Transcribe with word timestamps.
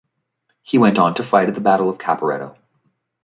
He 0.63 0.79
went 0.79 0.97
on 0.97 1.13
to 1.13 1.23
fight 1.23 1.47
at 1.47 1.53
the 1.53 1.61
Battle 1.61 1.87
of 1.87 1.99
Caporetto. 1.99 2.57